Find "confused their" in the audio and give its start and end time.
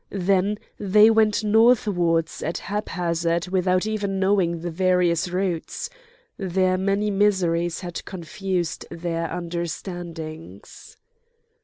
8.03-9.27